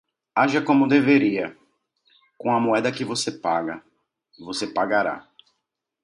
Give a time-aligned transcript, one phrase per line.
[0.35, 1.55] Aja como deveria,
[2.35, 3.83] com a moeda que você paga,
[4.39, 5.27] você pagará.